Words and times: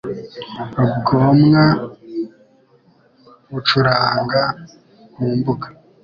Rugomwa 0.77 1.63
bacuranga 3.53 4.41
mu 5.17 5.29
mbuga 5.37 5.67